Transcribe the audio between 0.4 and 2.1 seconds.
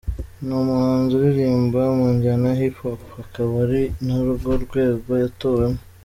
Ni umuhanzi uririmba mu